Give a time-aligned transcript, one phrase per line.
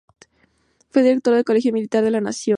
[0.89, 2.49] Fue Director del Colegio Militar de la Nación.